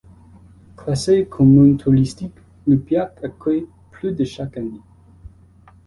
[0.77, 2.33] Classée commune touristique,
[2.65, 4.81] Lupiac accueille plus de chaque année.